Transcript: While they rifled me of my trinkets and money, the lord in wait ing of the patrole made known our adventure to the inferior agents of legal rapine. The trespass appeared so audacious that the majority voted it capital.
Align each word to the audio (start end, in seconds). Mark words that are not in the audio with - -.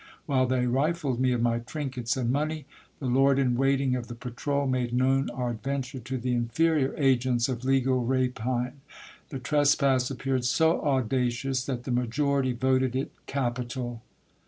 While 0.25 0.47
they 0.47 0.65
rifled 0.65 1.19
me 1.19 1.31
of 1.31 1.43
my 1.43 1.59
trinkets 1.59 2.17
and 2.17 2.31
money, 2.31 2.65
the 2.99 3.05
lord 3.05 3.37
in 3.37 3.55
wait 3.55 3.79
ing 3.81 3.95
of 3.95 4.07
the 4.07 4.15
patrole 4.15 4.65
made 4.67 4.91
known 4.95 5.29
our 5.29 5.51
adventure 5.51 5.99
to 5.99 6.17
the 6.17 6.33
inferior 6.33 6.95
agents 6.97 7.47
of 7.47 7.63
legal 7.63 8.03
rapine. 8.03 8.81
The 9.29 9.37
trespass 9.37 10.09
appeared 10.09 10.45
so 10.45 10.81
audacious 10.83 11.63
that 11.67 11.83
the 11.83 11.91
majority 11.91 12.51
voted 12.53 12.95
it 12.95 13.11
capital. 13.27 14.01